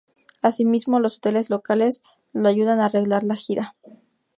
[0.41, 2.01] Asimismo, los hoteles locales
[2.33, 3.75] lo ayudan a arreglar la gira.